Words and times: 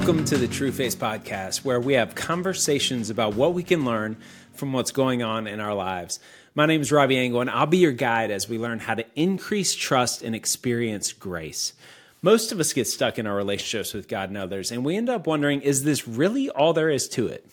Welcome 0.00 0.24
to 0.24 0.38
the 0.38 0.48
Trueface 0.48 0.96
Podcast, 0.96 1.62
where 1.62 1.78
we 1.78 1.92
have 1.92 2.14
conversations 2.14 3.10
about 3.10 3.34
what 3.34 3.52
we 3.52 3.62
can 3.62 3.84
learn 3.84 4.16
from 4.54 4.72
what's 4.72 4.92
going 4.92 5.22
on 5.22 5.46
in 5.46 5.60
our 5.60 5.74
lives. 5.74 6.18
My 6.54 6.64
name 6.64 6.80
is 6.80 6.90
Robby 6.90 7.18
Angle, 7.18 7.42
and 7.42 7.50
I'll 7.50 7.66
be 7.66 7.76
your 7.76 7.92
guide 7.92 8.30
as 8.30 8.48
we 8.48 8.56
learn 8.56 8.78
how 8.78 8.94
to 8.94 9.04
increase 9.14 9.74
trust 9.74 10.22
and 10.22 10.34
experience 10.34 11.12
grace. 11.12 11.74
Most 12.22 12.50
of 12.50 12.58
us 12.58 12.72
get 12.72 12.86
stuck 12.86 13.18
in 13.18 13.26
our 13.26 13.36
relationships 13.36 13.92
with 13.92 14.08
God 14.08 14.30
and 14.30 14.38
others, 14.38 14.72
and 14.72 14.86
we 14.86 14.96
end 14.96 15.10
up 15.10 15.26
wondering 15.26 15.60
is 15.60 15.84
this 15.84 16.08
really 16.08 16.48
all 16.48 16.72
there 16.72 16.88
is 16.88 17.06
to 17.10 17.26
it? 17.26 17.46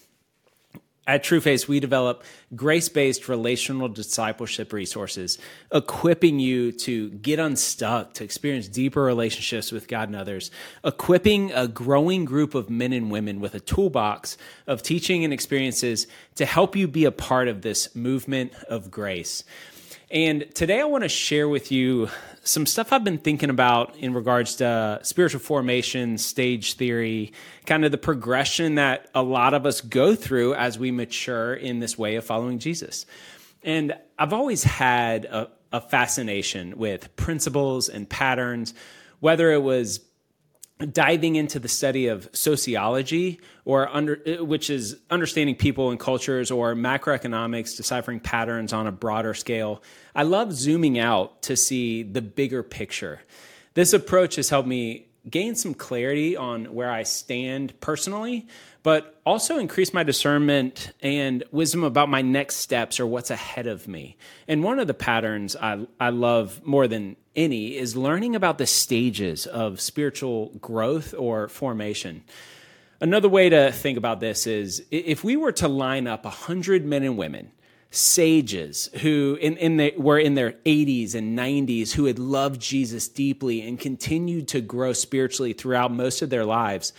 At 1.07 1.23
Trueface, 1.23 1.69
we 1.69 1.79
develop 1.79 2.25
grace 2.53 2.89
based 2.89 3.29
relational 3.29 3.87
discipleship 3.87 4.73
resources, 4.73 5.37
equipping 5.71 6.37
you 6.37 6.73
to 6.73 7.11
get 7.11 7.39
unstuck, 7.39 8.13
to 8.15 8.25
experience 8.25 8.68
deeper 8.68 9.01
relationships 9.01 9.71
with 9.71 9.87
God 9.87 10.09
and 10.09 10.18
others, 10.18 10.51
equipping 10.83 11.54
a 11.54 11.65
growing 11.65 12.25
group 12.25 12.54
of 12.55 12.69
men 12.69 12.91
and 12.91 13.09
women 13.09 13.39
with 13.39 13.55
a 13.55 13.61
toolbox 13.61 14.37
of 14.68 14.83
teaching 14.83 15.23
and 15.23 15.32
experiences 15.32 16.07
to 16.35 16.46
help 16.46 16.75
you 16.75 16.89
be 16.89 17.05
a 17.05 17.11
part 17.11 17.47
of 17.47 17.61
this 17.61 17.96
movement 17.96 18.54
of 18.68 18.91
grace. 18.91 19.46
And 20.10 20.46
today 20.56 20.79
I 20.79 20.86
want 20.86 21.04
to 21.04 21.10
share 21.10 21.50
with 21.50 21.70
you 21.70 22.07
some 22.42 22.66
stuff 22.66 22.93
I've 22.93 23.04
been 23.04 23.18
thinking 23.18 23.50
about 23.50 23.97
in 23.97 24.14
regards 24.14 24.56
to 24.56 25.00
spiritual 25.04 25.42
formation, 25.42 26.18
stage 26.18 26.75
theory, 26.75 27.33
kind 27.66 27.83
of 27.83 27.92
the 27.92 27.97
progression 27.97 28.75
that 28.75 29.10
a 29.14 29.21
lot 29.21 29.54
of 29.54 29.66
us 29.66 29.82
go 29.82 30.16
through 30.16 30.54
as 30.54 30.80
we 30.80 30.92
mature 30.92 31.54
in 31.54 31.80
this 31.80 31.97
way 31.97 32.16
of 32.16 32.23
following 32.23 32.59
Jesus. 32.59 33.06
And 33.64 33.97
I've 34.17 34.31
always 34.31 34.64
had 34.64 35.25
a, 35.25 35.50
a 35.73 35.81
fascination 35.81 36.78
with 36.78 37.14
principles 37.17 37.89
and 37.89 38.09
patterns, 38.09 38.73
whether 39.19 39.52
it 39.52 39.61
was 39.61 39.99
diving 40.86 41.36
into 41.36 41.59
the 41.59 41.67
study 41.67 42.08
of 42.08 42.30
sociology 42.33 43.39
or 43.66 43.89
under 43.89 44.22
uh, 44.28 44.44
which 44.44 44.70
is 44.70 44.97
understanding 45.09 45.56
people 45.56 45.89
and 45.89 46.00
cultures 46.00 46.52
or 46.52 46.75
macroeconomics 46.75 47.75
deciphering 47.75 48.20
patterns 48.20 48.73
on 48.73 48.86
a 48.86 48.92
broader 48.92 49.33
scale 49.33 49.81
i 50.16 50.22
love 50.22 50.53
zooming 50.53 51.00
out 51.00 51.42
to 51.42 51.55
see 51.55 52.03
the 52.03 52.22
bigger 52.22 52.61
picture. 52.61 53.22
This 53.73 53.94
approach 53.94 54.36
has 54.36 54.50
helped 54.50 54.67
me 54.67 55.08
gain 55.28 55.55
some 55.55 55.73
clarity 55.73 56.38
on 56.38 56.66
where 56.66 56.92
i 56.92 57.03
stand 57.03 57.80
personally 57.80 58.48
but 58.88 59.19
also 59.25 59.57
increase 59.57 59.93
my 59.93 60.02
discernment 60.02 60.93
and 61.02 61.43
wisdom 61.52 61.83
about 61.83 62.07
my 62.07 62.21
next 62.21 62.55
steps 62.55 63.02
or 63.02 63.05
what's 63.05 63.30
ahead 63.30 63.67
of 63.67 63.85
me. 63.85 64.16
And 64.47 64.63
one 64.63 64.80
of 64.80 64.88
the 64.88 64.93
patterns 64.93 65.57
I, 65.57 65.85
I 65.99 66.11
love 66.11 66.66
more 66.66 66.88
than 66.88 67.17
any 67.35 67.75
is 67.75 67.97
learning 67.97 68.33
about 68.33 68.59
the 68.59 68.65
stages 68.65 69.45
of 69.45 69.81
spiritual 69.81 70.53
growth 70.61 71.13
or 71.13 71.49
formation. 71.49 72.23
Another 73.02 73.27
way 73.27 73.49
to 73.49 73.73
think 73.73 73.97
about 73.97 74.21
this 74.21 74.47
is 74.47 74.81
if 74.89 75.21
we 75.21 75.35
were 75.35 75.52
to 75.52 75.67
line 75.67 76.08
up 76.08 76.23
100 76.23 76.85
men 76.85 77.03
and 77.03 77.17
women, 77.17 77.52
sages 77.91 78.89
who 79.02 79.38
in, 79.41 79.58
in 79.58 79.77
the, 79.77 79.93
were 79.97 80.19
in 80.19 80.35
their 80.35 80.52
80s 80.65 81.13
and 81.13 81.38
90s 81.38 81.91
who 81.91 82.05
had 82.05 82.19
loved 82.19 82.61
Jesus 82.61 83.09
deeply 83.09 83.67
and 83.67 83.80
continued 83.80 84.47
to 84.49 84.61
grow 84.61 84.93
spiritually 84.93 85.52
throughout 85.52 85.91
most 85.91 86.21
of 86.21 86.30
their 86.30 86.45
lives, 86.45 86.93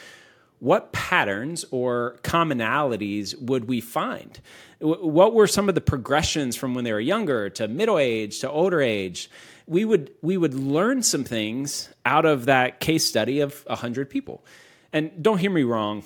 what 0.61 0.93
patterns 0.93 1.65
or 1.71 2.17
commonalities 2.23 3.41
would 3.41 3.69
we 3.69 3.81
find? 3.81 4.41
What 4.81 5.35
were 5.35 5.47
some 5.47 5.69
of 5.69 5.75
the 5.75 5.81
progressions 5.81 6.57
from 6.57 6.75
when 6.75 6.85
they 6.85 6.93
were 6.93 7.01
younger 7.01 7.49
to 7.51 7.69
middle 7.69 7.99
age 7.99 8.41
to 8.41 8.51
older 8.51 8.81
age? 8.81 9.31
We 9.67 9.85
would 9.85 10.11
we 10.23 10.37
would 10.37 10.55
learn 10.55 11.03
some 11.03 11.25
things 11.25 11.89
out 12.05 12.25
of 12.25 12.47
that 12.47 12.81
case 12.81 13.05
study 13.05 13.41
of 13.41 13.65
100 13.67 14.11
people. 14.11 14.45
And 14.93 15.23
don't 15.23 15.39
hear 15.39 15.51
me 15.51 15.63
wrong, 15.63 16.05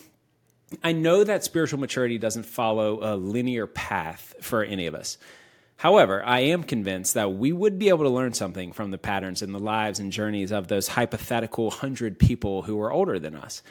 I 0.82 0.93
know 0.93 1.25
that 1.25 1.44
spiritual 1.44 1.78
maturity 1.78 2.19
doesn't 2.19 2.44
follow 2.44 2.99
a 3.03 3.16
linear 3.16 3.66
path 3.66 4.34
for 4.41 4.65
any 4.65 4.87
of 4.87 4.94
us. 4.94 5.19
However, 5.76 6.25
I 6.25 6.41
am 6.41 6.62
convinced 6.62 7.15
that 7.15 7.34
we 7.34 7.53
would 7.53 7.78
be 7.78 7.88
able 7.88 8.05
to 8.05 8.10
learn 8.10 8.34
something 8.34 8.72
from 8.72 8.91
the 8.91 8.99
patterns 8.99 9.43
in 9.43 9.53
the 9.53 9.59
lives 9.59 9.99
and 9.99 10.12
journeys 10.12 10.53
of 10.53 10.69
those 10.69 10.88
hypothetical 10.88 11.66
100 11.66 12.19
people 12.19 12.62
who 12.62 12.76
were 12.76 12.93
older 12.93 13.19
than 13.19 13.34
us. 13.34 13.62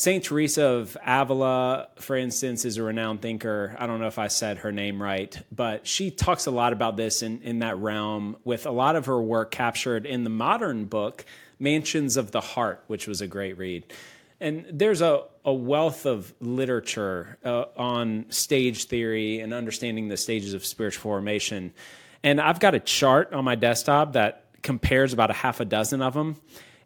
Saint 0.00 0.24
Teresa 0.24 0.64
of 0.64 0.96
Avila, 1.06 1.88
for 1.96 2.16
instance, 2.16 2.64
is 2.64 2.78
a 2.78 2.82
renowned 2.82 3.20
thinker. 3.20 3.76
I 3.78 3.86
don't 3.86 4.00
know 4.00 4.06
if 4.06 4.18
I 4.18 4.28
said 4.28 4.56
her 4.60 4.72
name 4.72 5.02
right, 5.02 5.38
but 5.52 5.86
she 5.86 6.10
talks 6.10 6.46
a 6.46 6.50
lot 6.50 6.72
about 6.72 6.96
this 6.96 7.20
in, 7.20 7.42
in 7.42 7.58
that 7.58 7.76
realm, 7.76 8.36
with 8.42 8.64
a 8.64 8.70
lot 8.70 8.96
of 8.96 9.04
her 9.04 9.20
work 9.20 9.50
captured 9.50 10.06
in 10.06 10.24
the 10.24 10.30
modern 10.30 10.86
book, 10.86 11.26
Mansions 11.58 12.16
of 12.16 12.30
the 12.30 12.40
Heart, 12.40 12.82
which 12.86 13.06
was 13.06 13.20
a 13.20 13.26
great 13.26 13.58
read. 13.58 13.92
And 14.40 14.64
there's 14.72 15.02
a, 15.02 15.24
a 15.44 15.52
wealth 15.52 16.06
of 16.06 16.32
literature 16.40 17.36
uh, 17.44 17.64
on 17.76 18.24
stage 18.30 18.86
theory 18.86 19.40
and 19.40 19.52
understanding 19.52 20.08
the 20.08 20.16
stages 20.16 20.54
of 20.54 20.64
spiritual 20.64 21.02
formation. 21.02 21.74
And 22.22 22.40
I've 22.40 22.58
got 22.58 22.74
a 22.74 22.80
chart 22.80 23.34
on 23.34 23.44
my 23.44 23.54
desktop 23.54 24.14
that 24.14 24.46
compares 24.62 25.12
about 25.12 25.28
a 25.28 25.34
half 25.34 25.60
a 25.60 25.66
dozen 25.66 26.00
of 26.00 26.14
them. 26.14 26.36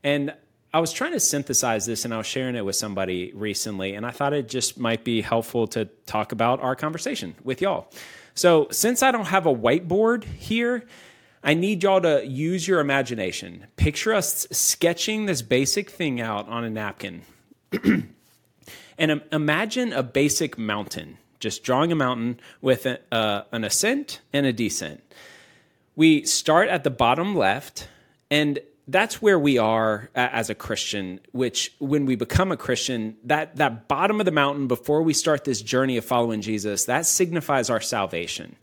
And 0.03 0.35
I 0.75 0.81
was 0.81 0.93
trying 0.93 1.13
to 1.13 1.21
synthesize 1.21 1.87
this 1.87 2.05
and 2.05 2.13
I 2.13 2.17
was 2.17 2.27
sharing 2.27 2.57
it 2.57 2.65
with 2.65 2.75
somebody 2.75 3.31
recently, 3.33 3.95
and 3.95 4.05
I 4.05 4.11
thought 4.11 4.33
it 4.33 4.49
just 4.49 4.77
might 4.77 5.05
be 5.05 5.23
helpful 5.23 5.69
to 5.69 5.85
talk 6.05 6.33
about 6.33 6.61
our 6.61 6.75
conversation 6.75 7.37
with 7.45 7.63
y'all. 7.63 7.93
So, 8.35 8.67
since 8.73 9.01
I 9.01 9.13
don't 9.13 9.27
have 9.27 9.47
a 9.47 9.55
whiteboard 9.55 10.25
here, 10.25 10.83
I 11.45 11.55
need 11.55 11.85
y'all 11.85 12.01
to 12.01 12.27
use 12.27 12.67
your 12.67 12.81
imagination. 12.81 13.69
Picture 13.77 14.13
us 14.15 14.49
sketching 14.51 15.27
this 15.27 15.43
basic 15.43 15.91
thing 15.91 16.21
out 16.21 16.49
on 16.49 16.65
a 16.65 16.71
napkin. 16.71 17.23
and 18.99 19.23
imagine 19.31 19.93
a 19.93 20.03
basic 20.03 20.59
mountain, 20.59 21.19
just 21.39 21.63
drawing 21.63 21.93
a 21.93 21.95
mountain 21.95 22.41
with 22.61 22.85
a, 22.85 22.99
uh, 23.13 23.45
an 23.53 23.63
ascent 23.63 24.23
and 24.33 24.45
a 24.45 24.53
descent. 24.53 25.05
We 25.95 26.25
start 26.25 26.69
at 26.69 26.83
the 26.83 26.91
bottom 26.91 27.37
left, 27.37 27.87
and 28.29 28.59
that's 28.87 29.23
where 29.23 29.39
we 29.39 29.57
are 29.57 30.11
as 30.15 30.51
a 30.51 30.55
Christian, 30.55 31.21
which 31.33 31.73
when 31.79 32.05
we 32.05 32.17
become 32.17 32.53
a 32.53 32.57
Christian, 32.57 33.17
that, 33.25 33.57
that 33.57 33.89
bottom 33.89 34.21
of 34.21 34.27
the 34.27 34.33
mountain 34.33 34.69
before 34.69 35.03
we 35.03 35.15
start 35.15 35.45
this 35.45 35.63
journey 35.63 35.97
of 35.97 36.05
following 36.05 36.43
Jesus, 36.43 36.85
that 36.85 37.07
signifies 37.07 37.71
our 37.71 37.81
salvation. 37.81 38.57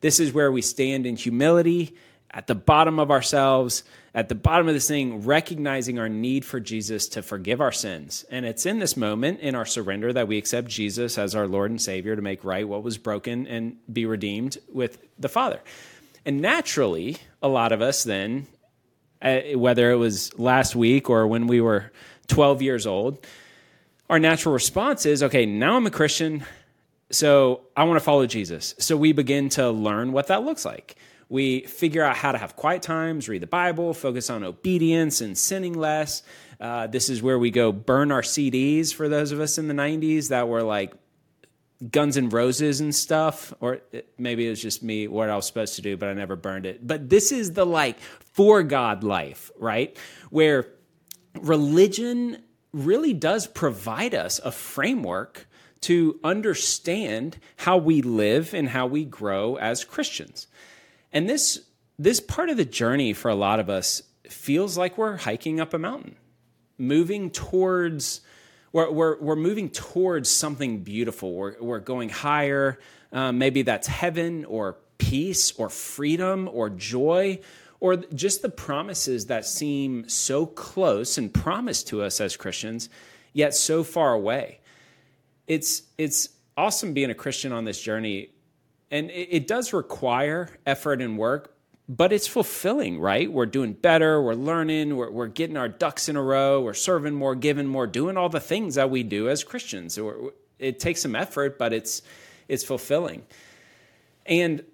This 0.00 0.18
is 0.18 0.32
where 0.32 0.50
we 0.50 0.62
stand 0.62 1.06
in 1.06 1.16
humility 1.16 1.94
at 2.30 2.46
the 2.46 2.54
bottom 2.54 2.98
of 2.98 3.10
ourselves, 3.10 3.84
at 4.14 4.28
the 4.28 4.34
bottom 4.34 4.66
of 4.66 4.74
this 4.74 4.88
thing, 4.88 5.24
recognizing 5.24 5.98
our 5.98 6.08
need 6.08 6.44
for 6.44 6.58
Jesus 6.58 7.08
to 7.08 7.22
forgive 7.22 7.60
our 7.60 7.72
sins. 7.72 8.24
And 8.30 8.46
it's 8.46 8.66
in 8.66 8.78
this 8.78 8.96
moment, 8.96 9.40
in 9.40 9.54
our 9.54 9.66
surrender, 9.66 10.12
that 10.12 10.28
we 10.28 10.38
accept 10.38 10.68
Jesus 10.68 11.18
as 11.18 11.34
our 11.34 11.46
Lord 11.46 11.70
and 11.70 11.80
Savior 11.80 12.16
to 12.16 12.22
make 12.22 12.44
right 12.44 12.66
what 12.66 12.82
was 12.82 12.98
broken 12.98 13.46
and 13.46 13.76
be 13.92 14.06
redeemed 14.06 14.56
with 14.72 14.98
the 15.18 15.28
Father. 15.28 15.60
And 16.24 16.40
naturally, 16.40 17.18
a 17.42 17.48
lot 17.48 17.72
of 17.72 17.80
us 17.80 18.04
then 18.04 18.46
whether 19.20 19.90
it 19.90 19.96
was 19.96 20.36
last 20.38 20.76
week 20.76 21.10
or 21.10 21.26
when 21.26 21.46
we 21.46 21.60
were 21.60 21.92
12 22.28 22.62
years 22.62 22.86
old, 22.86 23.26
our 24.08 24.18
natural 24.18 24.54
response 24.54 25.06
is 25.06 25.22
okay, 25.22 25.46
now 25.46 25.76
I'm 25.76 25.86
a 25.86 25.90
Christian, 25.90 26.44
so 27.10 27.62
I 27.76 27.84
want 27.84 27.98
to 27.98 28.04
follow 28.04 28.26
Jesus. 28.26 28.74
So 28.78 28.96
we 28.96 29.12
begin 29.12 29.48
to 29.50 29.70
learn 29.70 30.12
what 30.12 30.28
that 30.28 30.44
looks 30.44 30.64
like. 30.64 30.96
We 31.28 31.62
figure 31.62 32.04
out 32.04 32.16
how 32.16 32.30
to 32.30 32.38
have 32.38 32.54
quiet 32.54 32.82
times, 32.82 33.28
read 33.28 33.42
the 33.42 33.48
Bible, 33.48 33.94
focus 33.94 34.30
on 34.30 34.44
obedience 34.44 35.20
and 35.20 35.36
sinning 35.36 35.74
less. 35.74 36.22
Uh, 36.60 36.86
this 36.86 37.08
is 37.08 37.20
where 37.20 37.38
we 37.38 37.50
go 37.50 37.72
burn 37.72 38.12
our 38.12 38.22
CDs 38.22 38.94
for 38.94 39.08
those 39.08 39.32
of 39.32 39.40
us 39.40 39.58
in 39.58 39.66
the 39.66 39.74
90s 39.74 40.28
that 40.28 40.48
were 40.48 40.62
like 40.62 40.94
Guns 41.90 42.16
N' 42.16 42.30
Roses 42.30 42.80
and 42.80 42.94
stuff, 42.94 43.52
or 43.60 43.80
maybe 44.18 44.46
it 44.46 44.50
was 44.50 44.62
just 44.62 44.82
me 44.82 45.08
what 45.08 45.28
I 45.28 45.36
was 45.36 45.46
supposed 45.46 45.76
to 45.76 45.82
do, 45.82 45.96
but 45.96 46.08
I 46.08 46.14
never 46.14 46.36
burned 46.36 46.66
it. 46.66 46.86
But 46.86 47.10
this 47.10 47.32
is 47.32 47.52
the 47.52 47.66
like 47.66 47.98
for 48.00 48.62
God 48.62 49.04
life, 49.04 49.50
right? 49.58 49.96
Where 50.30 50.68
religion 51.34 52.42
really 52.72 53.12
does 53.12 53.46
provide 53.46 54.14
us 54.14 54.40
a 54.44 54.52
framework 54.52 55.46
to 55.82 56.18
understand 56.24 57.38
how 57.56 57.76
we 57.76 58.02
live 58.02 58.54
and 58.54 58.70
how 58.70 58.86
we 58.86 59.04
grow 59.04 59.56
as 59.56 59.84
Christians. 59.84 60.46
And 61.12 61.28
this 61.28 61.60
this 61.98 62.20
part 62.20 62.50
of 62.50 62.56
the 62.56 62.64
journey 62.64 63.12
for 63.12 63.30
a 63.30 63.34
lot 63.34 63.60
of 63.60 63.70
us 63.70 64.02
feels 64.28 64.76
like 64.76 64.98
we're 64.98 65.16
hiking 65.16 65.60
up 65.60 65.72
a 65.72 65.78
mountain, 65.78 66.16
moving 66.76 67.30
towards 67.30 68.20
we're, 68.76 68.90
we're, 68.90 69.18
we're 69.20 69.36
moving 69.36 69.70
towards 69.70 70.30
something 70.30 70.80
beautiful. 70.80 71.32
We're, 71.32 71.56
we're 71.62 71.78
going 71.80 72.10
higher. 72.10 72.78
Um, 73.10 73.38
maybe 73.38 73.62
that's 73.62 73.86
heaven 73.86 74.44
or 74.44 74.76
peace 74.98 75.52
or 75.52 75.70
freedom 75.70 76.46
or 76.52 76.68
joy 76.68 77.40
or 77.80 77.96
just 77.96 78.42
the 78.42 78.50
promises 78.50 79.28
that 79.28 79.46
seem 79.46 80.06
so 80.10 80.44
close 80.44 81.16
and 81.16 81.32
promised 81.32 81.88
to 81.88 82.02
us 82.02 82.20
as 82.20 82.36
Christians, 82.36 82.90
yet 83.32 83.54
so 83.54 83.82
far 83.82 84.12
away. 84.12 84.60
It's, 85.46 85.84
it's 85.96 86.28
awesome 86.54 86.92
being 86.92 87.08
a 87.08 87.14
Christian 87.14 87.52
on 87.52 87.64
this 87.64 87.80
journey. 87.80 88.28
And 88.90 89.10
it, 89.10 89.28
it 89.30 89.46
does 89.46 89.72
require 89.72 90.50
effort 90.66 91.00
and 91.00 91.16
work, 91.16 91.55
but 91.88 92.12
it's 92.12 92.26
fulfilling, 92.26 92.98
right? 92.98 93.30
We're 93.30 93.46
doing 93.46 93.72
better, 93.72 94.20
we're 94.20 94.34
learning, 94.34 94.96
we're, 94.96 95.10
we're 95.10 95.28
getting 95.28 95.56
our 95.56 95.68
ducks 95.68 96.08
in 96.08 96.16
a 96.16 96.22
row, 96.22 96.60
we're 96.60 96.74
serving 96.74 97.14
more, 97.14 97.34
giving 97.34 97.66
more, 97.66 97.86
doing 97.86 98.16
all 98.16 98.28
the 98.28 98.40
things 98.40 98.74
that 98.74 98.90
we 98.90 99.02
do 99.02 99.28
as 99.28 99.44
Christians. 99.44 99.98
It 100.58 100.80
takes 100.80 101.02
some 101.02 101.14
effort, 101.14 101.58
but 101.58 101.72
it's 101.72 102.02
it's 102.48 102.64
fulfilling. 102.64 103.24
And 104.24 104.64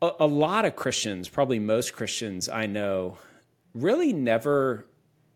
a, 0.00 0.10
a 0.20 0.26
lot 0.26 0.64
of 0.64 0.76
Christians, 0.76 1.28
probably 1.28 1.58
most 1.58 1.94
Christians 1.94 2.48
I 2.48 2.66
know, 2.66 3.18
really 3.74 4.12
never 4.12 4.86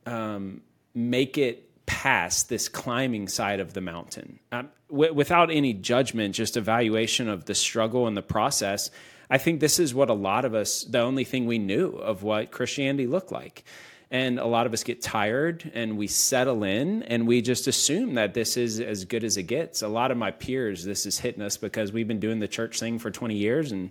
um, 0.06 0.62
make 0.94 1.38
it 1.38 1.69
past 1.90 2.48
this 2.48 2.68
climbing 2.68 3.26
side 3.26 3.58
of 3.58 3.74
the 3.74 3.80
mountain 3.80 4.38
um, 4.52 4.68
w- 4.88 5.12
without 5.12 5.50
any 5.50 5.72
judgment, 5.72 6.36
just 6.36 6.56
evaluation 6.56 7.28
of 7.28 7.46
the 7.46 7.54
struggle 7.54 8.06
and 8.06 8.16
the 8.16 8.22
process. 8.22 8.92
I 9.28 9.38
think 9.38 9.58
this 9.58 9.80
is 9.80 9.92
what 9.92 10.08
a 10.08 10.14
lot 10.14 10.44
of 10.44 10.54
us, 10.54 10.84
the 10.84 11.00
only 11.00 11.24
thing 11.24 11.46
we 11.46 11.58
knew 11.58 11.88
of 11.90 12.22
what 12.22 12.52
Christianity 12.52 13.08
looked 13.08 13.32
like. 13.32 13.64
And 14.08 14.38
a 14.38 14.46
lot 14.46 14.66
of 14.66 14.72
us 14.72 14.84
get 14.84 15.02
tired 15.02 15.68
and 15.74 15.98
we 15.98 16.06
settle 16.06 16.62
in 16.62 17.02
and 17.02 17.26
we 17.26 17.42
just 17.42 17.66
assume 17.66 18.14
that 18.14 18.34
this 18.34 18.56
is 18.56 18.78
as 18.78 19.04
good 19.04 19.24
as 19.24 19.36
it 19.36 19.44
gets. 19.44 19.82
A 19.82 19.88
lot 19.88 20.12
of 20.12 20.16
my 20.16 20.30
peers, 20.30 20.84
this 20.84 21.06
is 21.06 21.18
hitting 21.18 21.42
us 21.42 21.56
because 21.56 21.92
we've 21.92 22.08
been 22.08 22.20
doing 22.20 22.38
the 22.38 22.48
church 22.48 22.78
thing 22.78 23.00
for 23.00 23.10
20 23.10 23.34
years 23.34 23.72
and 23.72 23.90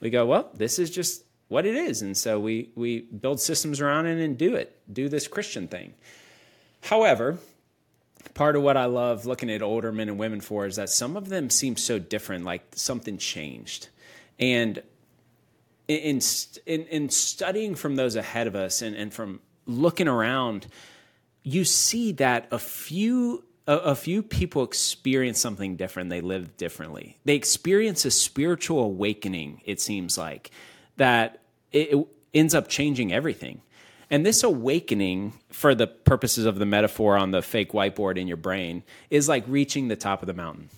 we 0.00 0.08
go, 0.08 0.24
well, 0.24 0.50
this 0.54 0.78
is 0.78 0.90
just 0.90 1.24
what 1.48 1.66
it 1.66 1.74
is. 1.74 2.00
And 2.00 2.16
so 2.16 2.40
we, 2.40 2.70
we 2.74 3.00
build 3.00 3.38
systems 3.38 3.82
around 3.82 4.06
it 4.06 4.18
and 4.18 4.38
do 4.38 4.54
it, 4.54 4.80
do 4.90 5.10
this 5.10 5.28
Christian 5.28 5.68
thing. 5.68 5.92
However, 6.84 7.38
part 8.34 8.56
of 8.56 8.62
what 8.62 8.76
I 8.76 8.84
love 8.84 9.24
looking 9.24 9.50
at 9.50 9.62
older 9.62 9.90
men 9.90 10.10
and 10.10 10.18
women 10.18 10.42
for 10.42 10.66
is 10.66 10.76
that 10.76 10.90
some 10.90 11.16
of 11.16 11.30
them 11.30 11.48
seem 11.48 11.78
so 11.78 11.98
different, 11.98 12.44
like 12.44 12.62
something 12.72 13.16
changed. 13.16 13.88
And 14.38 14.82
in, 15.88 16.20
in, 16.66 16.82
in 16.84 17.08
studying 17.08 17.74
from 17.74 17.96
those 17.96 18.16
ahead 18.16 18.46
of 18.46 18.54
us 18.54 18.82
and, 18.82 18.94
and 18.94 19.14
from 19.14 19.40
looking 19.64 20.08
around, 20.08 20.66
you 21.42 21.64
see 21.64 22.12
that 22.12 22.48
a 22.50 22.58
few 22.58 23.44
a, 23.66 23.76
a, 23.78 23.94
few 23.94 24.22
people 24.22 24.62
experience 24.62 25.40
something 25.40 25.76
different. 25.76 26.10
They 26.10 26.20
live 26.20 26.58
differently. 26.58 27.16
They 27.24 27.34
experience 27.34 28.04
a 28.04 28.10
spiritual 28.10 28.80
awakening. 28.80 29.62
It 29.64 29.80
seems 29.80 30.18
like 30.18 30.50
that 30.98 31.40
it, 31.72 31.94
it 31.94 32.06
ends 32.34 32.54
up 32.54 32.68
changing 32.68 33.10
everything. 33.10 33.62
And 34.14 34.24
this 34.24 34.44
awakening, 34.44 35.32
for 35.50 35.74
the 35.74 35.88
purposes 35.88 36.46
of 36.46 36.60
the 36.60 36.64
metaphor 36.64 37.16
on 37.16 37.32
the 37.32 37.42
fake 37.42 37.72
whiteboard 37.72 38.16
in 38.16 38.28
your 38.28 38.36
brain, 38.36 38.84
is 39.10 39.28
like 39.28 39.42
reaching 39.48 39.88
the 39.88 39.96
top 39.96 40.22
of 40.22 40.28
the 40.28 40.34
mountain 40.34 40.70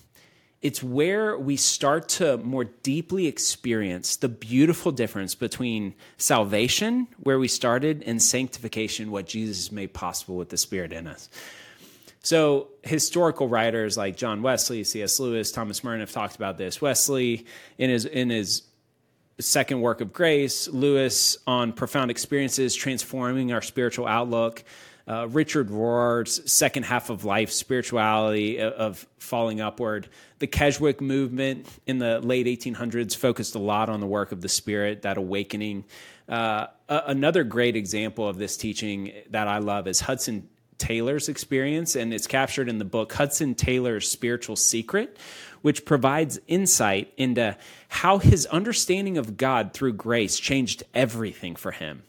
it's 0.62 0.82
where 0.82 1.36
we 1.38 1.54
start 1.54 2.08
to 2.08 2.38
more 2.38 2.64
deeply 2.64 3.26
experience 3.26 4.16
the 4.16 4.28
beautiful 4.28 4.90
difference 4.90 5.34
between 5.34 5.94
salvation, 6.16 7.06
where 7.18 7.38
we 7.38 7.46
started, 7.46 8.02
and 8.04 8.22
sanctification, 8.22 9.10
what 9.10 9.26
Jesus 9.26 9.70
made 9.70 9.92
possible 9.92 10.36
with 10.36 10.48
the 10.48 10.56
Spirit 10.56 10.92
in 10.92 11.06
us. 11.06 11.28
So, 12.22 12.68
historical 12.82 13.48
writers 13.48 13.96
like 13.96 14.16
John 14.16 14.42
Wesley, 14.42 14.82
C.S. 14.82 15.20
Lewis, 15.20 15.52
Thomas 15.52 15.84
Merton 15.84 16.00
have 16.00 16.10
talked 16.10 16.36
about 16.36 16.58
this. 16.58 16.80
Wesley, 16.80 17.46
in 17.78 17.90
his, 17.90 18.06
in 18.06 18.30
his 18.30 18.62
second 19.38 19.80
work 19.80 20.00
of 20.00 20.12
grace, 20.12 20.68
Lewis 20.68 21.36
on 21.46 21.72
profound 21.72 22.10
experiences 22.10 22.74
transforming 22.74 23.52
our 23.52 23.62
spiritual 23.62 24.06
outlook 24.06 24.64
uh, 25.08 25.28
Richard 25.28 25.70
Rohr's 25.70 26.50
second 26.50 26.84
half 26.84 27.10
of 27.10 27.24
life, 27.24 27.52
spirituality 27.52 28.58
of, 28.58 28.72
of 28.72 29.06
falling 29.18 29.60
upward. 29.60 30.08
The 30.40 30.46
Keswick 30.46 31.00
movement 31.00 31.68
in 31.86 31.98
the 31.98 32.20
late 32.20 32.46
1800s 32.46 33.16
focused 33.16 33.54
a 33.54 33.58
lot 33.58 33.88
on 33.88 34.00
the 34.00 34.06
work 34.06 34.32
of 34.32 34.40
the 34.40 34.48
spirit, 34.48 35.02
that 35.02 35.16
awakening. 35.16 35.84
Uh, 36.28 36.66
another 36.88 37.44
great 37.44 37.76
example 37.76 38.28
of 38.28 38.36
this 38.36 38.56
teaching 38.56 39.12
that 39.30 39.46
I 39.46 39.58
love 39.58 39.86
is 39.86 40.00
Hudson 40.00 40.48
Taylor's 40.78 41.28
experience, 41.28 41.96
and 41.96 42.12
it's 42.12 42.26
captured 42.26 42.68
in 42.68 42.78
the 42.78 42.84
book 42.84 43.12
Hudson 43.12 43.54
Taylor's 43.54 44.08
Spiritual 44.08 44.56
Secret, 44.56 45.18
which 45.62 45.84
provides 45.84 46.38
insight 46.46 47.12
into 47.16 47.56
how 47.88 48.18
his 48.18 48.46
understanding 48.46 49.18
of 49.18 49.36
God 49.36 49.72
through 49.72 49.94
grace 49.94 50.38
changed 50.38 50.82
everything 50.94 51.56
for 51.56 51.72
him. 51.72 52.02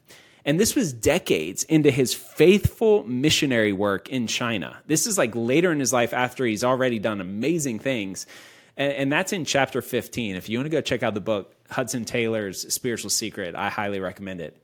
And 0.46 0.58
this 0.58 0.76
was 0.76 0.94
decades 0.94 1.66
into 1.66 1.92
his 1.92 2.14
faithful 2.14 3.04
missionary 3.04 3.74
work 3.74 4.10
in 4.10 4.28
China. 4.28 4.78
This 4.88 5.06
is 5.06 5.18
like 5.18 5.34
later 5.36 5.74
in 5.74 5.80
his 5.80 5.92
life 5.92 6.14
after 6.14 6.46
he's 6.46 6.64
already 6.64 7.00
done 7.00 7.20
amazing 7.20 7.80
things. 7.80 8.28
And, 8.78 9.12
that's 9.12 9.34
in 9.34 9.44
chapter 9.44 9.82
15. 9.82 10.36
If 10.36 10.50
you 10.50 10.60
want 10.60 10.68
to 10.68 10.70
go 10.70 10.82
check 10.82 11.02
out 11.02 11.16
the 11.16 11.20
book, 11.20 11.54
Hudson 11.70 12.06
Taylor's 12.06 12.72
Spiritual 12.72 13.10
Secret, 13.10 13.56
I 13.56 13.70
highly 13.70 14.00
recommend 14.00 14.40
it. 14.40 14.56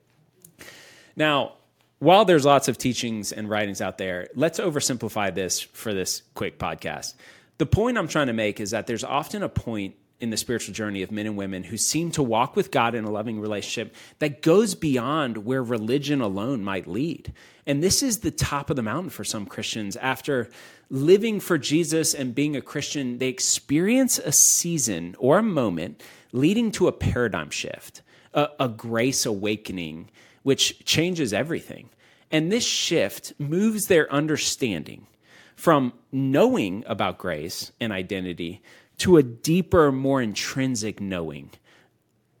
Now, 1.16 1.54
while 1.98 2.24
there's 2.24 2.44
lots 2.44 2.68
of 2.68 2.78
teachings 2.78 3.32
and 3.32 3.48
writings 3.48 3.80
out 3.80 3.98
there, 3.98 4.28
let's 4.34 4.60
oversimplify 4.60 5.34
this 5.34 5.60
for 5.60 5.94
this 5.94 6.22
quick 6.34 6.58
podcast. 6.58 7.14
The 7.58 7.66
point 7.66 7.98
I'm 7.98 8.08
trying 8.08 8.26
to 8.26 8.32
make 8.32 8.60
is 8.60 8.72
that 8.72 8.86
there's 8.86 9.04
often 9.04 9.42
a 9.42 9.48
point 9.48 9.94
in 10.20 10.30
the 10.30 10.36
spiritual 10.36 10.74
journey 10.74 11.02
of 11.02 11.10
men 11.10 11.26
and 11.26 11.36
women 11.36 11.64
who 11.64 11.76
seem 11.76 12.10
to 12.12 12.22
walk 12.22 12.56
with 12.56 12.70
God 12.70 12.94
in 12.94 13.04
a 13.04 13.10
loving 13.10 13.40
relationship 13.40 13.94
that 14.20 14.42
goes 14.42 14.74
beyond 14.74 15.38
where 15.38 15.62
religion 15.62 16.20
alone 16.20 16.64
might 16.64 16.86
lead. 16.86 17.32
And 17.66 17.82
this 17.82 18.02
is 18.02 18.20
the 18.20 18.30
top 18.30 18.70
of 18.70 18.76
the 18.76 18.82
mountain 18.82 19.10
for 19.10 19.24
some 19.24 19.44
Christians. 19.44 19.96
After 19.96 20.48
living 20.88 21.40
for 21.40 21.58
Jesus 21.58 22.14
and 22.14 22.34
being 22.34 22.56
a 22.56 22.62
Christian, 22.62 23.18
they 23.18 23.28
experience 23.28 24.18
a 24.18 24.32
season 24.32 25.14
or 25.18 25.38
a 25.38 25.42
moment 25.42 26.02
leading 26.32 26.70
to 26.72 26.88
a 26.88 26.92
paradigm 26.92 27.50
shift, 27.50 28.02
a, 28.32 28.48
a 28.60 28.68
grace 28.68 29.26
awakening, 29.26 30.10
which 30.44 30.84
changes 30.84 31.32
everything. 31.32 31.90
And 32.30 32.52
this 32.52 32.64
shift 32.64 33.32
moves 33.38 33.88
their 33.88 34.10
understanding 34.12 35.08
from 35.56 35.92
knowing 36.12 36.84
about 36.86 37.18
grace 37.18 37.72
and 37.80 37.92
identity 37.92 38.62
to 38.98 39.16
a 39.16 39.22
deeper, 39.22 39.90
more 39.90 40.22
intrinsic 40.22 41.00
knowing 41.00 41.50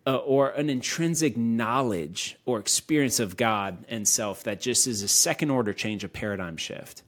uh, 0.06 0.16
or 0.16 0.50
an 0.50 0.68
intrinsic 0.68 1.36
knowledge 1.36 2.36
or 2.44 2.58
experience 2.58 3.20
of 3.20 3.36
God 3.36 3.84
and 3.88 4.06
self 4.06 4.44
that 4.44 4.60
just 4.60 4.86
is 4.86 5.02
a 5.02 5.08
second 5.08 5.50
order 5.50 5.72
change, 5.72 6.04
a 6.04 6.08
paradigm 6.08 6.56
shift. 6.56 7.02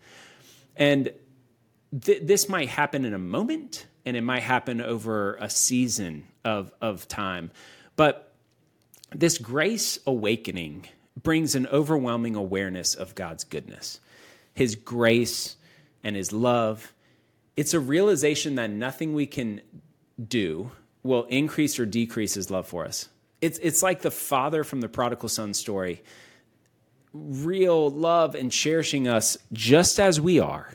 And 0.76 1.12
th- 2.00 2.22
this 2.22 2.48
might 2.48 2.68
happen 2.68 3.04
in 3.04 3.14
a 3.14 3.18
moment 3.18 3.86
and 4.04 4.16
it 4.16 4.22
might 4.22 4.42
happen 4.42 4.80
over 4.80 5.34
a 5.40 5.50
season 5.50 6.26
of, 6.44 6.72
of 6.80 7.08
time. 7.08 7.50
But 7.96 8.25
this 9.18 9.38
grace 9.38 9.98
awakening 10.06 10.86
brings 11.22 11.54
an 11.54 11.66
overwhelming 11.68 12.36
awareness 12.36 12.94
of 12.94 13.14
God's 13.14 13.44
goodness, 13.44 14.00
His 14.54 14.74
grace 14.74 15.56
and 16.04 16.14
His 16.14 16.32
love 16.32 16.92
it's 17.56 17.72
a 17.72 17.80
realization 17.80 18.56
that 18.56 18.70
nothing 18.70 19.14
we 19.14 19.26
can 19.26 19.62
do 20.22 20.70
will 21.02 21.24
increase 21.24 21.78
or 21.78 21.86
decrease 21.86 22.34
his 22.34 22.50
love 22.50 22.66
for 22.66 22.84
us. 22.84 23.08
It's, 23.40 23.58
it's 23.58 23.82
like 23.82 24.02
the 24.02 24.10
father 24.10 24.62
from 24.62 24.80
the 24.80 24.88
prodigal 24.88 25.28
son 25.28 25.54
story, 25.54 26.02
real 27.12 27.88
love 27.90 28.34
and 28.34 28.52
cherishing 28.52 29.08
us 29.08 29.38
just 29.52 29.98
as 29.98 30.20
we 30.20 30.38
are, 30.38 30.70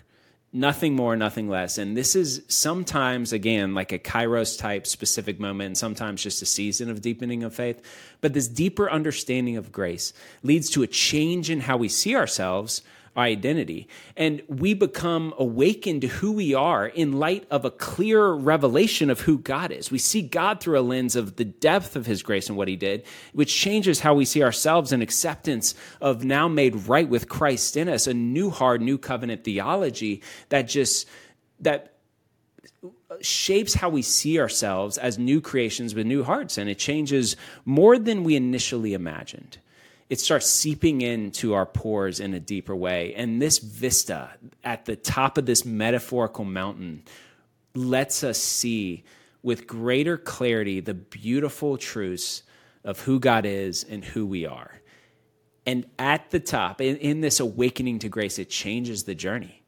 nothing 0.53 0.95
more, 0.95 1.15
nothing 1.15 1.47
less. 1.47 1.77
And 1.77 1.95
this 1.95 2.15
is 2.15 2.43
sometimes, 2.47 3.31
again, 3.33 3.73
like 3.73 3.91
a 3.91 3.99
kairos 3.99 4.59
type 4.59 4.85
specific 4.85 5.39
moment, 5.39 5.67
and 5.67 5.77
sometimes 5.77 6.21
just 6.23 6.41
a 6.41 6.45
season 6.45 6.89
of 6.89 7.01
deepening 7.01 7.43
of 7.43 7.53
faith. 7.55 7.81
But 8.19 8.33
this 8.33 8.47
deeper 8.47 8.89
understanding 8.91 9.57
of 9.57 9.71
grace 9.71 10.13
leads 10.43 10.69
to 10.71 10.83
a 10.83 10.87
change 10.87 11.49
in 11.49 11.61
how 11.61 11.77
we 11.77 11.87
see 11.89 12.15
ourselves 12.15 12.81
identity. 13.15 13.87
And 14.15 14.41
we 14.47 14.73
become 14.73 15.33
awakened 15.37 16.01
to 16.01 16.07
who 16.07 16.31
we 16.31 16.53
are 16.53 16.87
in 16.87 17.13
light 17.13 17.45
of 17.51 17.65
a 17.65 17.71
clear 17.71 18.31
revelation 18.31 19.09
of 19.09 19.21
who 19.21 19.37
God 19.37 19.71
is. 19.71 19.91
We 19.91 19.97
see 19.97 20.21
God 20.21 20.61
through 20.61 20.79
a 20.79 20.81
lens 20.81 21.15
of 21.15 21.35
the 21.35 21.45
depth 21.45 21.95
of 21.95 22.05
his 22.05 22.23
grace 22.23 22.47
and 22.47 22.57
what 22.57 22.67
he 22.67 22.75
did, 22.75 23.03
which 23.33 23.53
changes 23.55 23.99
how 23.99 24.13
we 24.13 24.25
see 24.25 24.43
ourselves 24.43 24.91
and 24.91 25.03
acceptance 25.03 25.75
of 25.99 26.23
now 26.23 26.47
made 26.47 26.87
right 26.87 27.07
with 27.07 27.27
Christ 27.27 27.75
in 27.75 27.89
us, 27.89 28.07
a 28.07 28.13
new 28.13 28.49
hard, 28.49 28.81
new 28.81 28.97
covenant 28.97 29.43
theology 29.43 30.21
that 30.49 30.63
just, 30.63 31.07
that 31.59 31.93
shapes 33.19 33.73
how 33.73 33.89
we 33.89 34.01
see 34.01 34.39
ourselves 34.39 34.97
as 34.97 35.19
new 35.19 35.41
creations 35.41 35.93
with 35.93 36.05
new 36.05 36.23
hearts. 36.23 36.57
And 36.57 36.69
it 36.69 36.79
changes 36.79 37.35
more 37.65 37.99
than 37.99 38.23
we 38.23 38.35
initially 38.35 38.93
imagined 38.93 39.57
it 40.11 40.19
starts 40.19 40.45
seeping 40.45 40.99
into 40.99 41.53
our 41.53 41.65
pores 41.65 42.19
in 42.19 42.33
a 42.33 42.39
deeper 42.39 42.75
way. 42.75 43.13
And 43.15 43.41
this 43.41 43.59
vista 43.59 44.31
at 44.61 44.83
the 44.83 44.97
top 44.97 45.37
of 45.37 45.45
this 45.45 45.63
metaphorical 45.63 46.43
mountain 46.43 47.05
lets 47.75 48.21
us 48.21 48.37
see 48.37 49.05
with 49.41 49.65
greater 49.65 50.17
clarity 50.17 50.81
the 50.81 50.93
beautiful 50.93 51.77
truths 51.77 52.43
of 52.83 52.99
who 52.99 53.21
God 53.21 53.45
is 53.45 53.85
and 53.85 54.03
who 54.03 54.25
we 54.25 54.45
are. 54.45 54.81
And 55.65 55.85
at 55.97 56.29
the 56.29 56.41
top, 56.41 56.81
in, 56.81 56.97
in 56.97 57.21
this 57.21 57.39
awakening 57.39 57.99
to 57.99 58.09
grace, 58.09 58.37
it 58.37 58.49
changes 58.49 59.05
the 59.05 59.15
journey. 59.15 59.63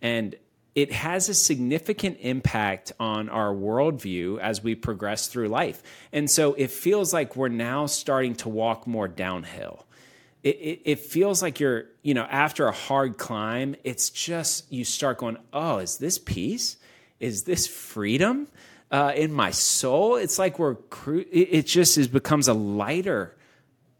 And 0.00 0.36
it 0.74 0.92
has 0.92 1.28
a 1.28 1.34
significant 1.34 2.18
impact 2.20 2.92
on 2.98 3.28
our 3.28 3.52
worldview 3.52 4.38
as 4.38 4.62
we 4.62 4.74
progress 4.74 5.26
through 5.26 5.48
life. 5.48 5.82
And 6.12 6.30
so 6.30 6.54
it 6.54 6.70
feels 6.70 7.12
like 7.12 7.36
we're 7.36 7.48
now 7.48 7.86
starting 7.86 8.34
to 8.36 8.48
walk 8.48 8.86
more 8.86 9.06
downhill. 9.06 9.84
It, 10.42 10.56
it, 10.56 10.82
it, 10.84 11.00
feels 11.00 11.42
like 11.42 11.60
you're, 11.60 11.84
you 12.02 12.14
know, 12.14 12.24
after 12.24 12.66
a 12.66 12.72
hard 12.72 13.16
climb, 13.16 13.76
it's 13.84 14.10
just, 14.10 14.70
you 14.72 14.84
start 14.84 15.18
going, 15.18 15.36
oh, 15.52 15.78
is 15.78 15.98
this 15.98 16.18
peace? 16.18 16.78
Is 17.20 17.44
this 17.44 17.66
freedom 17.66 18.48
uh, 18.90 19.12
in 19.14 19.32
my 19.32 19.50
soul? 19.50 20.16
It's 20.16 20.38
like 20.38 20.58
we're, 20.58 20.76
it, 21.06 21.48
it 21.50 21.66
just 21.66 21.96
is, 21.96 22.08
becomes 22.08 22.48
a 22.48 22.54
lighter 22.54 23.36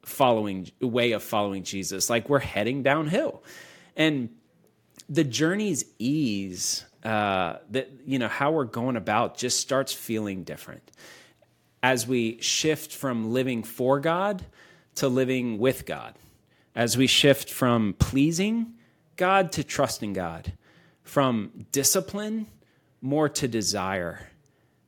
following 0.03 0.69
way 0.81 1.13
of 1.13 1.23
following 1.23 1.63
Jesus. 1.63 2.11
Like 2.11 2.29
we're 2.29 2.41
heading 2.41 2.83
downhill. 2.83 3.45
And 3.95 4.31
the 5.13 5.25
journey's 5.25 5.85
ease, 5.99 6.87
uh, 7.05 7.57
that 7.71 7.91
you 8.07 8.19
know 8.19 8.29
how 8.29 8.51
we're 8.51 8.65
going 8.65 8.97
about, 8.97 9.37
just 9.37 9.61
starts 9.61 9.93
feeling 9.93 10.43
different 10.43 10.91
as 11.83 12.07
we 12.07 12.41
shift 12.41 12.95
from 12.95 13.33
living 13.33 13.63
for 13.63 14.01
God 14.01 14.45
to 14.95 15.09
living 15.09 15.59
with 15.59 15.85
God. 15.85 16.15
As 16.75 16.97
we 16.97 17.07
shift 17.07 17.51
from 17.51 17.95
pleasing 17.99 18.75
God 19.17 19.53
to 19.53 19.65
trusting 19.65 20.15
God, 20.15 20.53
from 21.03 21.67
discipline 21.73 22.47
more 23.03 23.29
to 23.29 23.47
desire, 23.47 24.31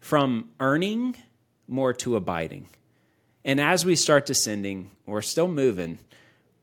from 0.00 0.48
earning 0.58 1.16
more 1.68 1.92
to 1.92 2.16
abiding. 2.16 2.68
And 3.44 3.60
as 3.60 3.84
we 3.84 3.96
start 3.96 4.24
descending, 4.24 4.90
we're 5.04 5.20
still 5.20 5.48
moving, 5.48 5.98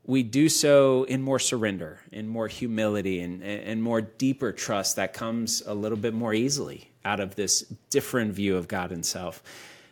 we 0.04 0.22
do 0.22 0.48
so 0.48 1.04
in 1.04 1.22
more 1.22 1.38
surrender, 1.38 2.00
in 2.10 2.26
more 2.26 2.48
humility, 2.48 3.20
and, 3.20 3.42
and 3.42 3.82
more 3.82 4.00
deeper 4.00 4.52
trust 4.52 4.96
that 4.96 5.12
comes 5.12 5.62
a 5.64 5.74
little 5.74 5.98
bit 5.98 6.12
more 6.12 6.34
easily 6.34 6.90
out 7.04 7.20
of 7.20 7.36
this 7.36 7.60
different 7.90 8.32
view 8.32 8.56
of 8.56 8.66
God 8.66 8.90
Himself. 8.90 9.42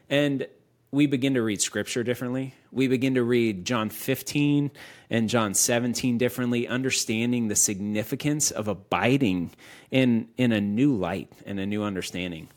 And 0.09 0.47
we 0.91 1.07
begin 1.07 1.35
to 1.35 1.43
read 1.43 1.61
scripture 1.61 2.03
differently. 2.03 2.55
We 2.73 2.89
begin 2.89 3.15
to 3.15 3.23
read 3.23 3.65
John 3.65 3.91
15 3.91 4.73
and 5.11 5.29
John 5.29 5.55
17 5.55 6.19
differently, 6.19 6.67
understanding 6.67 7.47
the 7.47 7.55
significance 7.55 8.51
of 8.51 8.67
abiding 8.67 9.53
in, 9.93 10.29
in 10.37 10.51
a 10.51 10.61
new 10.61 10.97
light 10.97 11.31
and 11.47 11.61
a 11.61 11.67
new 11.67 11.85
understanding. 11.85 12.49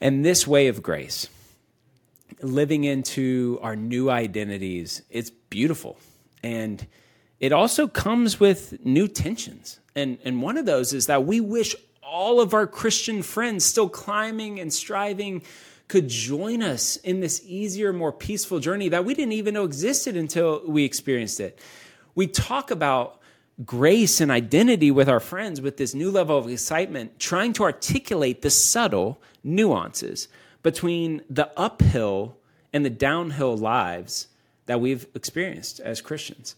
And 0.00 0.24
this 0.24 0.46
way 0.46 0.68
of 0.68 0.82
grace, 0.84 1.28
living 2.40 2.84
into 2.84 3.58
our 3.62 3.74
new 3.74 4.10
identities, 4.10 5.02
it's 5.10 5.30
beautiful 5.30 5.98
and 6.44 6.86
it 7.40 7.52
also 7.52 7.88
comes 7.88 8.38
with 8.38 8.84
new 8.84 9.08
tensions. 9.08 9.80
And, 9.96 10.18
and 10.24 10.42
one 10.42 10.58
of 10.58 10.66
those 10.66 10.92
is 10.92 11.06
that 11.06 11.24
we 11.24 11.40
wish 11.40 11.74
all 12.02 12.38
of 12.38 12.52
our 12.52 12.66
Christian 12.66 13.22
friends 13.22 13.64
still 13.64 13.88
climbing 13.88 14.60
and 14.60 14.70
striving 14.70 15.42
could 15.88 16.06
join 16.06 16.62
us 16.62 16.96
in 16.96 17.20
this 17.20 17.40
easier, 17.46 17.94
more 17.94 18.12
peaceful 18.12 18.60
journey 18.60 18.90
that 18.90 19.06
we 19.06 19.14
didn't 19.14 19.32
even 19.32 19.54
know 19.54 19.64
existed 19.64 20.16
until 20.16 20.62
we 20.66 20.84
experienced 20.84 21.40
it. 21.40 21.58
We 22.14 22.26
talk 22.26 22.70
about 22.70 23.20
grace 23.64 24.20
and 24.20 24.30
identity 24.30 24.90
with 24.90 25.08
our 25.08 25.20
friends 25.20 25.62
with 25.62 25.78
this 25.78 25.94
new 25.94 26.10
level 26.10 26.36
of 26.36 26.48
excitement, 26.48 27.18
trying 27.18 27.54
to 27.54 27.62
articulate 27.62 28.42
the 28.42 28.50
subtle 28.50 29.20
nuances 29.42 30.28
between 30.62 31.22
the 31.30 31.50
uphill 31.58 32.36
and 32.70 32.84
the 32.84 32.90
downhill 32.90 33.56
lives 33.56 34.28
that 34.66 34.80
we've 34.80 35.06
experienced 35.14 35.80
as 35.80 36.00
Christians. 36.00 36.56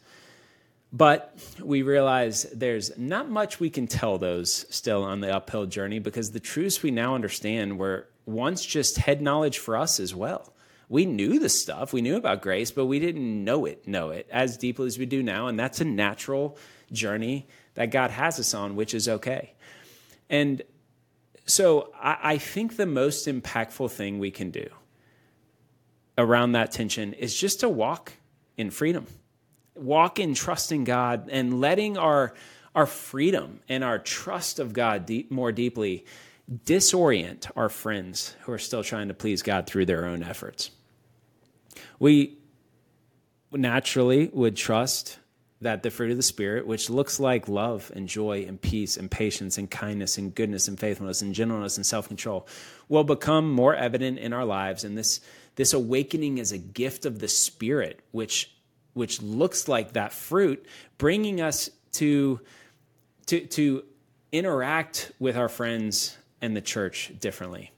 But 0.92 1.38
we 1.62 1.82
realize 1.82 2.44
there's 2.54 2.96
not 2.96 3.28
much 3.28 3.60
we 3.60 3.70
can 3.70 3.86
tell 3.86 4.18
those 4.18 4.66
still 4.74 5.02
on 5.02 5.20
the 5.20 5.34
uphill 5.34 5.66
journey 5.66 5.98
because 5.98 6.30
the 6.30 6.40
truths 6.40 6.82
we 6.82 6.90
now 6.90 7.14
understand 7.14 7.78
were 7.78 8.08
once 8.24 8.64
just 8.64 8.98
head 8.98 9.20
knowledge 9.20 9.58
for 9.58 9.76
us 9.76 10.00
as 10.00 10.14
well. 10.14 10.52
We 10.88 11.04
knew 11.04 11.40
the 11.40 11.48
stuff, 11.48 11.92
we 11.92 12.00
knew 12.00 12.16
about 12.16 12.42
grace, 12.42 12.70
but 12.70 12.86
we 12.86 13.00
didn't 13.00 13.44
know 13.44 13.66
it, 13.66 13.88
know 13.88 14.10
it 14.10 14.28
as 14.30 14.56
deeply 14.56 14.86
as 14.86 14.98
we 14.98 15.06
do 15.06 15.22
now. 15.22 15.48
And 15.48 15.58
that's 15.58 15.80
a 15.80 15.84
natural 15.84 16.56
journey 16.92 17.48
that 17.74 17.90
God 17.90 18.10
has 18.12 18.38
us 18.38 18.54
on, 18.54 18.76
which 18.76 18.94
is 18.94 19.08
okay. 19.08 19.52
And 20.30 20.62
so 21.44 21.92
I, 22.00 22.18
I 22.22 22.38
think 22.38 22.76
the 22.76 22.86
most 22.86 23.26
impactful 23.26 23.90
thing 23.90 24.18
we 24.18 24.30
can 24.30 24.50
do 24.50 24.68
around 26.18 26.52
that 26.52 26.72
tension 26.72 27.12
is 27.12 27.34
just 27.34 27.60
to 27.60 27.68
walk 27.68 28.12
in 28.56 28.70
freedom, 28.70 29.06
walk 29.74 30.18
in 30.18 30.34
trusting 30.34 30.84
God 30.84 31.28
and 31.30 31.60
letting 31.60 31.98
our, 31.98 32.34
our 32.74 32.86
freedom 32.86 33.60
and 33.68 33.84
our 33.84 33.98
trust 33.98 34.58
of 34.58 34.72
God 34.72 35.06
deep, 35.06 35.30
more 35.30 35.52
deeply 35.52 36.04
disorient 36.64 37.50
our 37.56 37.68
friends 37.68 38.34
who 38.42 38.52
are 38.52 38.58
still 38.58 38.84
trying 38.84 39.08
to 39.08 39.14
please 39.14 39.42
God 39.42 39.66
through 39.66 39.86
their 39.86 40.06
own 40.06 40.22
efforts. 40.22 40.70
We 41.98 42.38
naturally 43.52 44.28
would 44.32 44.56
trust 44.56 45.18
that 45.62 45.82
the 45.82 45.90
fruit 45.90 46.10
of 46.10 46.16
the 46.16 46.22
Spirit, 46.22 46.66
which 46.66 46.90
looks 46.90 47.18
like 47.18 47.48
love 47.48 47.90
and 47.94 48.08
joy 48.08 48.44
and 48.46 48.60
peace 48.60 48.96
and 48.96 49.10
patience 49.10 49.56
and 49.56 49.70
kindness 49.70 50.18
and 50.18 50.34
goodness 50.34 50.68
and 50.68 50.78
faithfulness 50.78 51.22
and 51.22 51.34
gentleness 51.34 51.76
and 51.76 51.86
self 51.86 52.08
control, 52.08 52.46
will 52.88 53.04
become 53.04 53.50
more 53.50 53.74
evident 53.74 54.18
in 54.18 54.32
our 54.32 54.44
lives. 54.44 54.84
And 54.84 54.96
this 54.98 55.20
this 55.56 55.72
awakening 55.72 56.38
is 56.38 56.52
a 56.52 56.58
gift 56.58 57.04
of 57.04 57.18
the 57.18 57.28
Spirit, 57.28 58.00
which, 58.12 58.54
which 58.94 59.20
looks 59.20 59.68
like 59.68 59.94
that 59.94 60.12
fruit, 60.12 60.64
bringing 60.98 61.40
us 61.40 61.70
to, 61.92 62.40
to, 63.26 63.40
to 63.46 63.84
interact 64.32 65.12
with 65.18 65.36
our 65.36 65.48
friends 65.48 66.16
and 66.40 66.56
the 66.56 66.60
church 66.60 67.12
differently. 67.20 67.72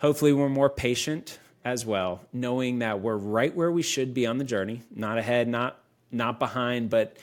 Hopefully, 0.00 0.32
we're 0.32 0.48
more 0.48 0.68
patient 0.68 1.38
as 1.64 1.86
well, 1.86 2.20
knowing 2.32 2.80
that 2.80 3.00
we're 3.00 3.16
right 3.16 3.54
where 3.54 3.72
we 3.72 3.82
should 3.82 4.12
be 4.12 4.26
on 4.26 4.38
the 4.38 4.44
journey, 4.44 4.82
not 4.94 5.18
ahead, 5.18 5.48
not, 5.48 5.78
not 6.12 6.38
behind, 6.38 6.90
but 6.90 7.16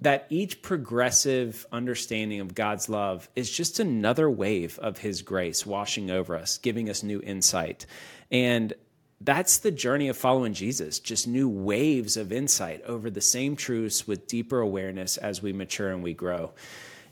that 0.00 0.26
each 0.30 0.62
progressive 0.62 1.66
understanding 1.72 2.40
of 2.40 2.54
God's 2.54 2.88
love 2.88 3.28
is 3.34 3.50
just 3.50 3.80
another 3.80 4.30
wave 4.30 4.78
of 4.78 4.98
His 4.98 5.22
grace 5.22 5.66
washing 5.66 6.10
over 6.10 6.36
us, 6.36 6.58
giving 6.58 6.88
us 6.88 7.02
new 7.02 7.20
insight. 7.22 7.84
And 8.30 8.72
that's 9.20 9.58
the 9.58 9.72
journey 9.72 10.08
of 10.08 10.16
following 10.16 10.54
Jesus, 10.54 11.00
just 11.00 11.26
new 11.26 11.48
waves 11.48 12.16
of 12.16 12.32
insight 12.32 12.82
over 12.82 13.10
the 13.10 13.20
same 13.20 13.56
truths 13.56 14.06
with 14.06 14.28
deeper 14.28 14.60
awareness 14.60 15.16
as 15.16 15.42
we 15.42 15.52
mature 15.52 15.90
and 15.90 16.02
we 16.02 16.14
grow. 16.14 16.52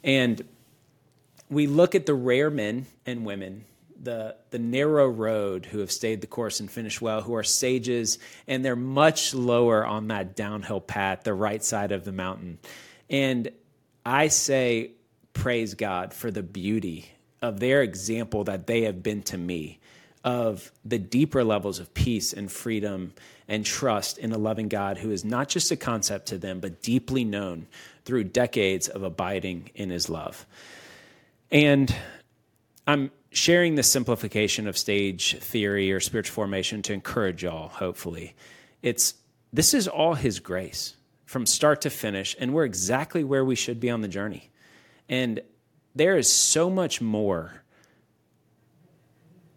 And 0.05 0.43
we 1.51 1.67
look 1.67 1.97
at 1.97 2.07
the 2.07 2.15
rare 2.15 2.51
men 2.51 2.87
and 3.05 3.25
women 3.25 3.65
the 4.03 4.37
the 4.51 4.59
narrow 4.59 5.09
road 5.09 5.67
who 5.67 5.79
have 5.79 5.91
stayed 5.91 6.21
the 6.21 6.27
course 6.27 6.61
and 6.61 6.71
finished 6.71 7.01
well, 7.01 7.21
who 7.21 7.35
are 7.35 7.43
sages, 7.43 8.19
and 8.47 8.65
they're 8.65 8.77
much 8.77 9.35
lower 9.35 9.85
on 9.85 10.09
that 10.09 10.37
downhill 10.37 10.81
path, 10.81 11.25
the 11.25 11.35
right 11.35 11.63
side 11.63 11.93
of 11.93 12.05
the 12.05 12.13
mountain. 12.13 12.59
And 13.09 13.51
I 14.05 14.29
say, 14.29 14.93
praise 15.33 15.75
God 15.75 16.15
for 16.15 16.31
the 16.31 16.43
beauty 16.43 17.11
of 17.43 17.61
their 17.61 17.83
example 17.83 18.45
that 18.45 18.67
they 18.67 18.83
have 18.83 19.03
been 19.03 19.23
to 19.25 19.39
me 19.39 19.79
of 20.25 20.73
the 20.85 20.99
deeper 20.99 21.45
levels 21.45 21.79
of 21.79 21.93
peace 21.95 22.33
and 22.33 22.51
freedom 22.51 23.13
and 23.47 23.65
trust 23.65 24.19
in 24.19 24.33
a 24.33 24.39
loving 24.39 24.69
God 24.69 24.99
who 24.99 25.13
is 25.13 25.25
not 25.25 25.49
just 25.49 25.71
a 25.71 25.77
concept 25.77 26.27
to 26.27 26.39
them, 26.39 26.59
but 26.59 26.83
deeply 26.83 27.25
known 27.25 27.69
through 28.05 28.25
decades 28.25 28.89
of 28.89 29.05
abiding 29.05 29.71
in 29.77 29.91
his 29.91 30.11
love. 30.11 30.45
And 31.53 31.95
I'm 32.89 33.13
sharing 33.37 33.75
the 33.75 33.83
simplification 33.83 34.67
of 34.67 34.79
stage 34.79 35.37
theory 35.39 35.93
or 35.93 36.01
spiritual 36.01 36.35
formation 36.35 36.81
to 36.81 36.95
encourage 36.95 37.43
y'all, 37.43 37.69
hopefully. 37.69 38.35
It's 38.83 39.15
this 39.53 39.75
is 39.75 39.87
all 39.87 40.15
his 40.15 40.41
grace 40.41 40.97
from 41.27 41.45
start 41.45 41.83
to 41.83 41.91
finish, 41.91 42.35
and 42.41 42.55
we're 42.55 42.65
exactly 42.65 43.25
where 43.25 43.45
we 43.45 43.55
should 43.55 43.79
be 43.79 43.91
on 43.91 44.01
the 44.01 44.09
journey. 44.09 44.51
And 45.09 45.41
there 45.95 46.17
is 46.17 46.33
so 46.33 46.71
much 46.71 47.03
more 47.03 47.63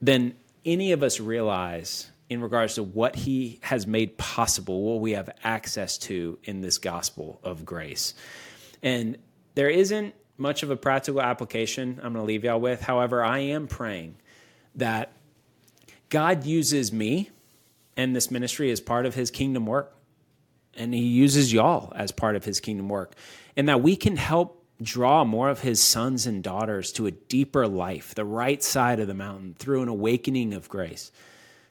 than 0.01 0.35
any 0.65 0.91
of 0.91 1.01
us 1.01 1.21
realize 1.21 2.11
in 2.27 2.41
regards 2.41 2.75
to 2.75 2.83
what 2.83 3.15
he 3.15 3.59
has 3.61 3.87
made 3.87 4.17
possible, 4.17 4.81
what 4.81 4.99
we 4.99 5.11
have 5.11 5.29
access 5.43 5.97
to 5.97 6.37
in 6.43 6.59
this 6.59 6.77
gospel 6.77 7.39
of 7.43 7.65
grace. 7.65 8.13
And 8.83 9.17
there 9.55 9.69
isn't 9.69 10.13
much 10.39 10.63
of 10.63 10.71
a 10.71 10.77
practical 10.77 11.21
application 11.21 11.99
I'm 12.01 12.13
going 12.13 12.23
to 12.23 12.27
leave 12.27 12.43
y'all 12.43 12.59
with. 12.59 12.81
However, 12.81 13.23
I 13.23 13.39
am 13.39 13.67
praying 13.67 14.15
that 14.75 15.11
God 16.09 16.45
uses 16.45 16.91
me 16.91 17.29
and 17.97 18.15
this 18.15 18.31
ministry 18.31 18.71
as 18.71 18.79
part 18.79 19.05
of 19.05 19.15
his 19.15 19.29
kingdom 19.29 19.65
work. 19.65 19.95
And 20.75 20.93
he 20.93 21.01
uses 21.01 21.51
y'all 21.51 21.91
as 21.95 22.11
part 22.11 22.35
of 22.35 22.45
his 22.45 22.59
kingdom 22.59 22.87
work. 22.87 23.13
And 23.57 23.67
that 23.67 23.81
we 23.81 23.95
can 23.95 24.15
help 24.15 24.63
draw 24.81 25.25
more 25.25 25.49
of 25.49 25.59
his 25.59 25.81
sons 25.81 26.25
and 26.25 26.41
daughters 26.41 26.93
to 26.93 27.05
a 27.05 27.11
deeper 27.11 27.67
life, 27.67 28.15
the 28.15 28.23
right 28.23 28.63
side 28.63 28.99
of 28.99 29.07
the 29.07 29.13
mountain, 29.13 29.55
through 29.59 29.81
an 29.81 29.89
awakening 29.89 30.53
of 30.53 30.69
grace. 30.69 31.11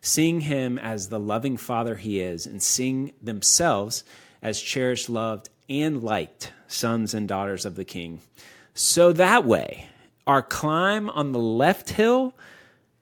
Seeing 0.01 0.43
him 0.43 0.79
as 0.79 1.09
the 1.09 1.19
loving 1.19 1.57
father 1.57 1.97
he 1.97 2.21
is, 2.21 2.47
and 2.47 2.63
seeing 2.63 3.13
themselves 3.23 4.05
as 4.43 4.61
cherished, 4.61 5.09
loved, 5.09 5.49
and 5.69 6.03
liked 6.03 6.53
sons 6.67 7.15
and 7.15 7.27
daughters 7.27 7.65
of 7.65 7.75
the 7.75 7.85
king. 7.85 8.21
So 8.79 9.13
that 9.15 9.45
way, 9.45 9.89
our 10.25 10.41
climb 10.41 11.11
on 11.11 11.33
the 11.33 11.41
left 11.41 11.91
hill, 11.91 12.33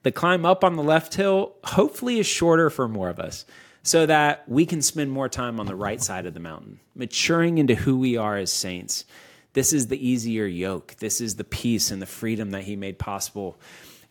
the 0.01 0.11
climb 0.11 0.43
up 0.43 0.63
on 0.63 0.75
the 0.75 0.81
left 0.81 1.13
hill, 1.13 1.53
hopefully 1.63 2.17
is 2.17 2.25
shorter 2.25 2.71
for 2.71 2.87
more 2.87 3.09
of 3.09 3.19
us 3.19 3.45
so 3.83 4.07
that 4.07 4.49
we 4.49 4.65
can 4.65 4.81
spend 4.81 5.11
more 5.11 5.29
time 5.29 5.59
on 5.59 5.67
the 5.67 5.75
right 5.75 6.01
side 6.01 6.25
of 6.25 6.33
the 6.33 6.39
mountain, 6.39 6.79
maturing 6.95 7.59
into 7.59 7.75
who 7.75 7.99
we 7.99 8.17
are 8.17 8.37
as 8.37 8.51
saints. 8.51 9.05
This 9.53 9.71
is 9.71 9.85
the 9.85 10.03
easier 10.03 10.47
yoke. 10.47 10.95
This 10.97 11.21
is 11.21 11.35
the 11.35 11.43
peace 11.43 11.91
and 11.91 12.01
the 12.01 12.07
freedom 12.07 12.49
that 12.51 12.63
He 12.63 12.75
made 12.75 12.97
possible. 12.97 13.59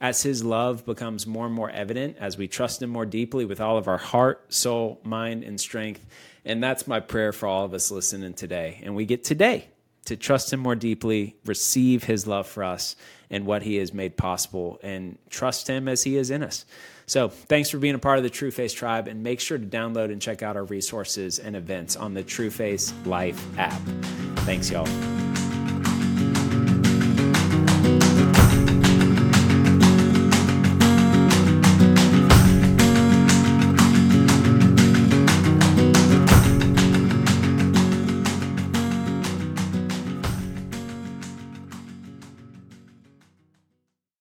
As 0.01 0.23
His 0.23 0.45
love 0.45 0.87
becomes 0.87 1.27
more 1.27 1.47
and 1.47 1.55
more 1.55 1.71
evident, 1.71 2.17
as 2.21 2.39
we 2.39 2.47
trust 2.47 2.81
Him 2.81 2.91
more 2.91 3.07
deeply 3.07 3.45
with 3.45 3.61
all 3.61 3.77
of 3.77 3.89
our 3.89 3.99
heart, 3.99 4.55
soul, 4.55 5.01
mind, 5.03 5.43
and 5.43 5.61
strength. 5.61 6.07
And 6.45 6.63
that's 6.63 6.87
my 6.87 7.01
prayer 7.01 7.33
for 7.33 7.49
all 7.49 7.65
of 7.65 7.75
us 7.75 7.91
listening 7.91 8.35
today. 8.35 8.81
And 8.85 8.95
we 8.95 9.05
get 9.05 9.25
today 9.25 9.67
to 10.07 10.17
trust 10.17 10.53
Him 10.53 10.61
more 10.61 10.75
deeply, 10.75 11.37
receive 11.45 12.05
His 12.05 12.27
love 12.27 12.47
for 12.47 12.65
us 12.65 12.97
and 13.31 13.47
what 13.47 13.63
He 13.63 13.77
has 13.77 13.93
made 13.93 14.17
possible, 14.17 14.79
and 14.83 15.19
trust 15.31 15.69
Him 15.69 15.89
as 15.89 16.03
He 16.03 16.17
is 16.17 16.31
in 16.31 16.43
us. 16.43 16.65
So, 17.07 17.29
thanks 17.29 17.71
for 17.71 17.79
being 17.79 17.95
a 17.95 18.01
part 18.01 18.19
of 18.19 18.25
the 18.25 18.31
Trueface 18.31 18.75
Tribe, 18.75 19.07
and 19.07 19.23
make 19.23 19.41
sure 19.41 19.59
to 19.59 19.67
download 19.67 20.11
and 20.11 20.21
check 20.21 20.43
out 20.43 20.57
our 20.57 20.65
resources 20.65 21.39
and 21.39 21.55
events 21.55 21.95
on 21.97 22.15
the 22.15 22.25
Trueface 22.25 22.93
Life 23.07 23.45
app. 23.59 23.81
Thanks, 24.41 24.71
y'all. 24.71 25.16